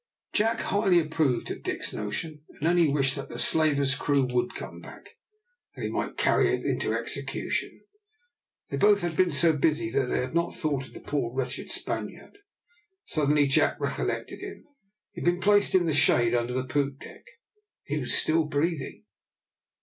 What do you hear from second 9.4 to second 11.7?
busy that they had not thought of the poor wretched